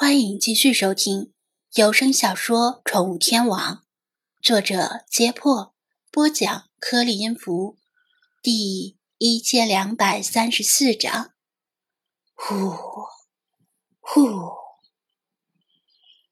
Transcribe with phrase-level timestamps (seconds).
[0.00, 1.32] 欢迎继续收听
[1.74, 3.74] 有声小说《宠物天王》，
[4.40, 5.74] 作者：揭破，
[6.12, 7.76] 播讲：颗粒音符，
[8.40, 11.32] 第一千两百三十四章。
[12.32, 12.76] 呼
[13.98, 14.52] 呼，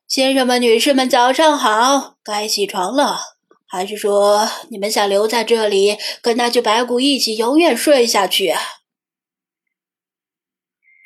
[0.07, 2.19] 先生们、女士们，早上好！
[2.23, 3.19] 该起床了，
[3.67, 8.55] 还是说你们想留在这里跟那具白骨一起永远睡下去？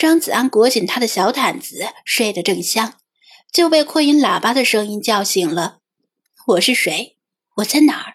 [0.01, 2.95] 张子安裹紧他的小毯子，睡得正香，
[3.53, 5.81] 就被扩音喇叭的声音叫醒了。
[6.47, 7.19] 我是谁？
[7.57, 8.15] 我在哪儿？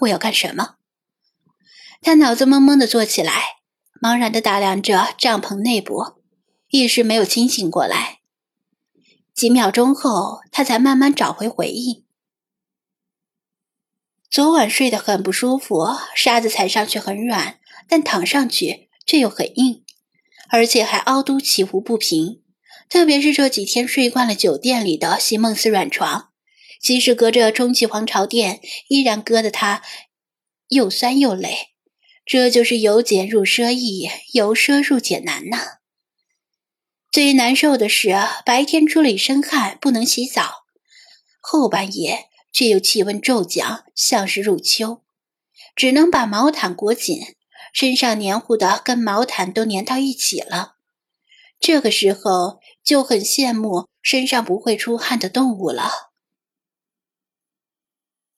[0.00, 0.74] 我要干什么？
[2.02, 3.32] 他脑子懵懵的坐起来，
[3.98, 6.20] 茫然的打量着帐篷内部，
[6.68, 8.18] 一时没有清醒过来。
[9.32, 12.04] 几秒钟后，他才慢慢找回回忆。
[14.30, 17.58] 昨晚睡得很不舒服，沙子踩上去很软，
[17.88, 19.82] 但躺上去却又很硬。
[20.48, 22.42] 而且还凹凸起伏不平，
[22.88, 26.30] 特别是这几天睡惯了酒店里的席梦思软床，
[26.80, 29.82] 即使隔着充气皇朝垫，依然硌得他
[30.68, 31.70] 又酸又累。
[32.24, 35.78] 这就是由俭入奢易，由奢入俭难呐。
[37.12, 40.64] 最难受的是，白天出了一身汗，不能洗澡，
[41.40, 45.02] 后半夜却又气温骤降，像是入秋，
[45.76, 47.35] 只能把毛毯裹紧。
[47.76, 50.76] 身上黏糊的跟毛毯都粘到一起了，
[51.60, 55.90] 这个时候就很羡慕身上不会出汗的动物了。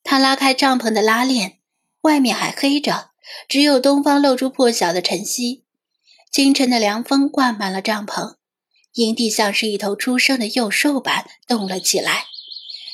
[0.02, 1.60] 他拉开帐篷的拉链，
[2.00, 3.10] 外面还黑着，
[3.46, 5.64] 只有东方露出破晓的晨曦。
[6.32, 8.38] 清晨的凉风灌满了帐篷，
[8.94, 12.24] 营地像是一头出生的幼兽般动了起来。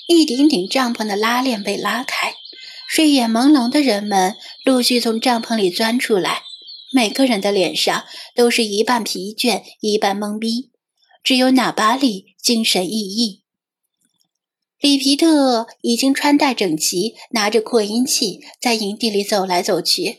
[0.06, 2.34] 一顶顶帐篷的拉链被拉开。
[2.94, 6.42] 睡眼朦胧的人们陆续从帐篷里钻出来，
[6.92, 8.04] 每个人的脸上
[8.36, 10.70] 都是一半疲倦，一半懵逼，
[11.24, 13.40] 只有纳巴利精神奕奕。
[14.78, 20.18] 里皮特已经穿戴整齐，拿着扩音器在营地里走来走去，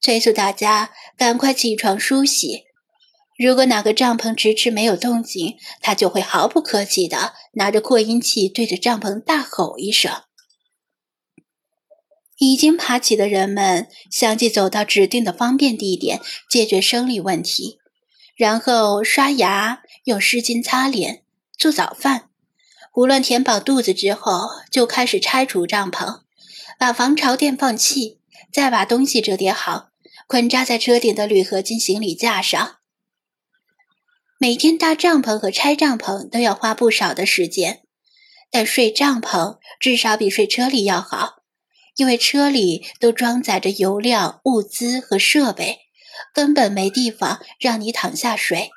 [0.00, 2.64] 催促大家赶快起床梳洗。
[3.38, 10.12] 如果哪个帐篷迟迟没有动静，他就会毫不客气地拿着扩音器对着帐篷大吼一声。
[12.38, 17.78] 已经爬起的人们相继走到指定的方便地点，解决生理问题，
[18.36, 21.22] 然后刷牙、用湿巾擦脸、
[21.56, 22.30] 做早饭。
[22.92, 26.20] 胡乱填饱肚子之后，就开始拆除帐篷，
[26.78, 28.18] 把防潮垫放气，
[28.52, 29.90] 再把东西折叠好，
[30.26, 32.76] 捆扎在车顶的铝合金行李架上。
[34.38, 37.82] 每天搭帐篷和拆帐篷都要花不少的时间，
[38.52, 41.37] 但睡帐篷至少比睡车里要好。
[41.98, 45.80] 因为车里都装载着油料、物资和设备，
[46.32, 48.70] 根本没地方让你躺下睡。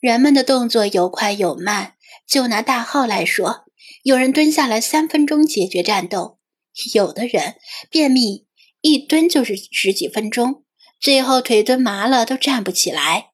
[0.00, 1.94] 人们的动作有快有慢，
[2.28, 3.66] 就拿大号来说，
[4.02, 6.40] 有人蹲下来三分钟解决战斗，
[6.92, 7.54] 有的人
[7.88, 8.48] 便秘
[8.80, 10.64] 一蹲就是十几分钟，
[11.00, 13.28] 最后腿蹲麻了都站不起来。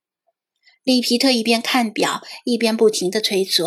[0.84, 3.64] 里皮特一边看表，一边不停地催促，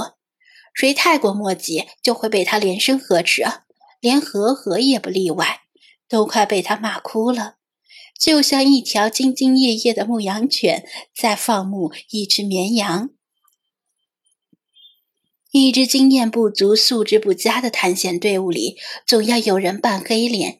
[0.76, 3.44] 谁太过墨迹，就会被他连声呵斥。
[4.04, 5.62] 连和和也不例外，
[6.10, 7.56] 都快被他骂哭了，
[8.20, 13.12] 就像一条兢兢业业的牧羊犬在放牧一只绵羊。
[15.52, 18.78] 一支经验不足、素质不佳的探险队伍里，
[19.08, 20.60] 总要有人扮黑脸，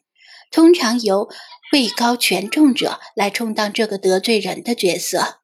[0.50, 1.28] 通常由
[1.74, 5.40] 位高权重者来充当这个得罪人的角色。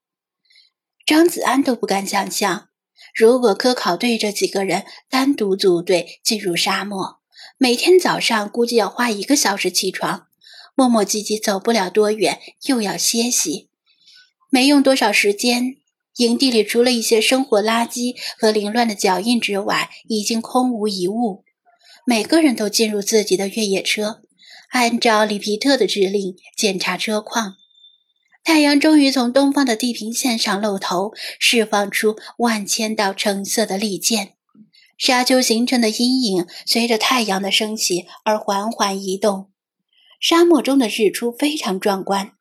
[1.05, 2.71] 张子安都不敢想象，
[3.15, 7.20] 如果科考队这几个人单独组队进入沙漠。
[7.63, 10.29] 每天早上估计要花一个小时起床，
[10.75, 13.69] 磨磨唧唧走不了多远，又要歇息，
[14.49, 15.77] 没用多少时间，
[16.17, 21.45] 营地里除了一些生活垃圾和凌乱的脚印之外，已经空无一物。
[22.07, 24.23] 每个人都进入自己的越野车，
[24.71, 27.57] 按照里皮特的指令检查车况。
[28.43, 34.37] 太阳终于从东方的地平线上露头，释放出万千道橙色的利剑。
[35.01, 39.51] 沙丘形成的阴影随着太阳的升起而缓缓移动，
[40.21, 42.33] 沙漠中的日出非常壮观，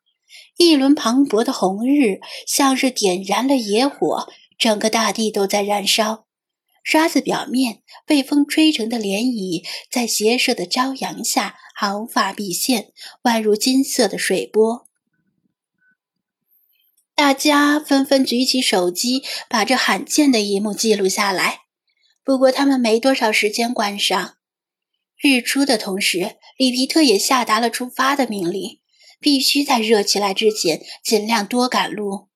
[0.57, 4.27] 一轮磅礴的红日像是点燃了野火，
[4.57, 6.25] 整个大地都在燃烧。
[6.83, 12.91] 沙子表面被风吹成的涟漪，在斜射的朝阳下毫发毕现，
[13.23, 14.85] 宛如金色的水波。
[17.15, 21.68] 大家纷纷举起手机，把这罕见的一幕记录下来。
[22.29, 24.35] 不过他们没多少时间观赏
[25.17, 28.79] 日出的同时，里皮特也下达了出发的命令，
[29.19, 32.27] 必须在热起来之前尽量多赶路。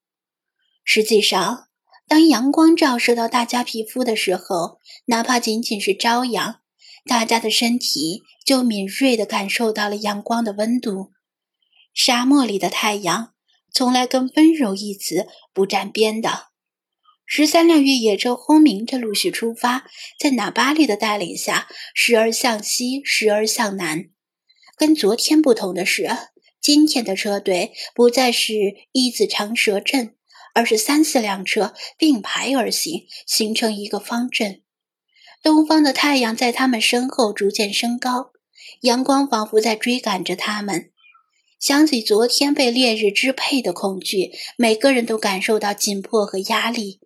[0.84, 1.68] 实际上，
[2.08, 6.62] 当阳光照射到大家皮肤的时候，哪怕仅仅是朝阳，
[7.06, 11.12] 大家的身体就敏锐地感受到了阳光的温度。
[11.94, 13.36] 沙漠里的太阳
[13.72, 16.53] 从来跟温柔一词不沾边的。
[17.36, 19.90] 十三辆越野车轰鸣着陆续出发，
[20.20, 24.06] 在纳巴利的带领下，时而向西，时而向南。
[24.78, 26.08] 跟昨天不同的是，
[26.62, 28.54] 今天的车队不再是
[28.92, 30.14] 一字长蛇阵。
[30.54, 34.62] 而是三四辆车并排而行，形成一个方阵。
[35.42, 38.30] 东方的太阳在他们身后逐渐升高，
[38.82, 40.92] 阳光仿佛在追赶着他们。
[41.60, 47.00] 想起昨天被烈日支配的恐惧，每个人都感受到紧迫和压力，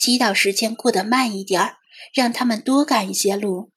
[0.00, 1.76] 祈祷时间过得慢一点儿，
[2.14, 3.70] 让他们多赶一些路。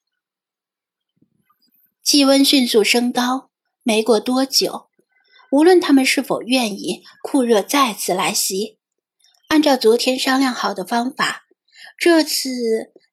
[2.02, 3.50] 气温迅速升高，
[3.84, 4.88] 没过多久，
[5.52, 8.80] 无论他们是否愿意，酷热再次来袭。
[9.50, 11.44] 按照昨天商量好的方法，
[11.98, 12.50] 这次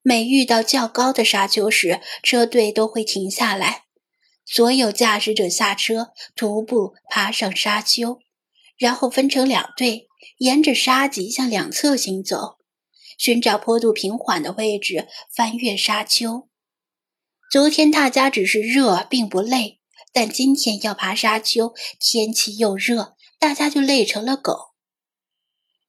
[0.03, 3.87] 每遇到较高的沙丘时，车队都会停下来，
[4.47, 8.21] 所有驾驶者下车，徒步爬上沙丘，
[8.79, 10.07] 然后分成两队，
[10.39, 12.60] 沿着沙脊向两侧行走，
[13.21, 16.49] 寻找坡度平缓的位置，翻越沙丘。
[17.53, 24.71] 昨天大家只是热，并不累，但今天要爬沙丘，天气又热，大家就累成了狗。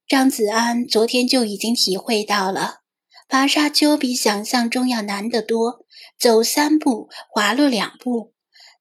[0.09, 2.81] 张子安昨天就已经体会到了，
[3.29, 5.85] 爬沙丘比想象中要难得多。
[6.19, 8.33] 走三步，滑落两步，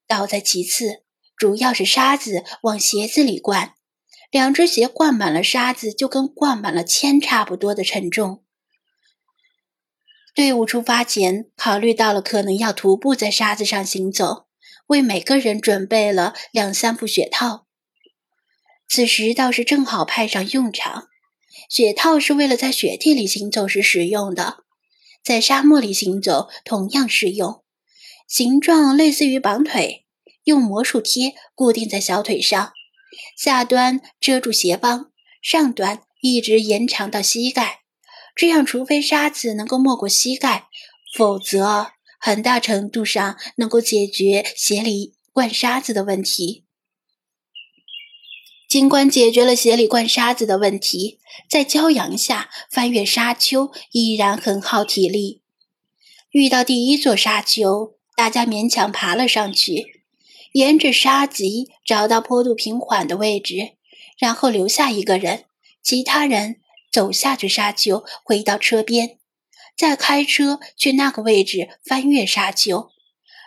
[0.08, 1.04] 倒在其次。
[1.36, 3.74] 主要是沙子往鞋子里灌，
[4.30, 8.44] 两只鞋灌满了沙子，就跟灌满了铅差不多的沉重。
[10.34, 14.46] 队伍出发前，考虑到了可能要徒步在沙子上行走，
[14.86, 17.66] 为每个人准备了两三副雪套。
[18.88, 21.08] 此时倒是正好派上用场。
[21.68, 24.64] 雪套是为了在雪地里行走时使用的，
[25.22, 27.62] 在沙漠里行走同样适用。
[28.28, 30.06] 形状类似于绑腿，
[30.44, 32.72] 用魔术贴固定在小腿上，
[33.36, 35.10] 下端遮住鞋帮，
[35.42, 37.80] 上端一直延长到膝盖。
[38.36, 40.68] 这样，除非沙子能够没过膝盖，
[41.14, 46.64] 否则很大程度上能够解决鞋里灌沙子的问题。
[48.68, 51.18] 尽管解决了鞋里灌沙子的问题，
[51.48, 55.42] 在骄阳下翻越沙丘依然很耗体力。
[56.30, 59.99] 遇到第一座沙丘，大家勉强爬了上去，
[60.52, 63.72] 沿着沙脊找到坡度平缓的位置，
[64.18, 65.44] 然后留下一个人，
[65.82, 66.56] 其他人
[66.90, 69.18] 走下去沙丘，回到车边，
[69.76, 72.90] 再开车去那个位置翻越沙丘。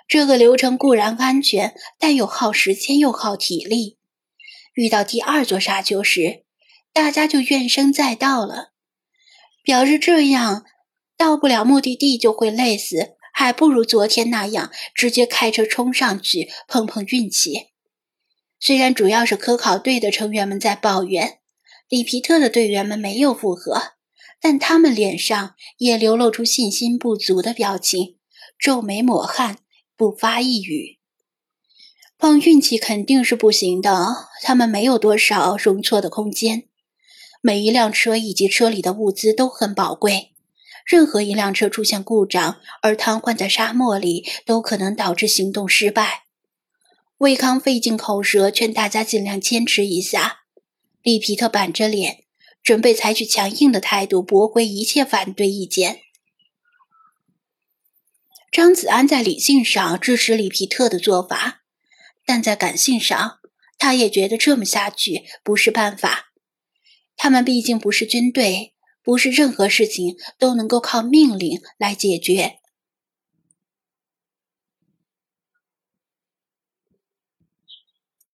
[0.07, 3.97] 这个流程固然安全，但又耗时间又耗体力。
[4.73, 6.43] 遇到第二座沙丘时，
[6.91, 8.71] 大家就怨声载道了，
[9.63, 10.65] 表示这样
[11.17, 17.71] 到不了目的地就会累死，还不如昨天那样直接开车冲上去碰碰运气。
[18.57, 21.39] 虽然主要是科考队的成员们在抱怨，
[21.89, 23.95] 里皮特的队员们没有附和，
[24.39, 28.15] 但他们脸上也流露出信心不足的表情，
[28.57, 29.57] 皱眉抹汗，
[29.97, 30.99] 不发一语。
[32.17, 36.69] 碰运气肯定是不行的，他们没有多少容错的空间。
[37.41, 40.32] 每一辆车以及车里的物资都很宝贵，
[40.85, 46.23] 任何一辆车出现故障而瘫痪在沙漠里，都可能导致行动失败。
[47.17, 50.41] 魏康费尽口舌劝大家尽量坚持一下，
[51.01, 52.23] 利皮特板着脸，
[52.61, 56.01] 准备采取强硬的态度驳回一切反对意见。
[58.51, 61.61] 张子安在理性上支持里皮特的做法。
[62.25, 63.39] 但在感性上，
[63.77, 66.31] 他也觉得这么下去不是办法。
[67.17, 72.62] 他们毕竟不是军队，不是任何事情都能够靠命令来解决。